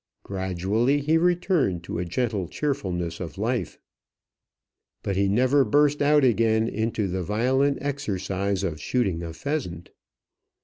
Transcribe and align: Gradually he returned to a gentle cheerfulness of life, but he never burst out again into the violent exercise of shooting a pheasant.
Gradually 0.23 0.99
he 1.01 1.15
returned 1.19 1.83
to 1.83 1.99
a 1.99 2.05
gentle 2.05 2.47
cheerfulness 2.47 3.19
of 3.19 3.37
life, 3.37 3.77
but 5.03 5.15
he 5.15 5.27
never 5.29 5.63
burst 5.63 6.01
out 6.01 6.23
again 6.23 6.67
into 6.67 7.07
the 7.07 7.21
violent 7.21 7.77
exercise 7.81 8.63
of 8.63 8.81
shooting 8.81 9.21
a 9.21 9.31
pheasant. 9.31 9.91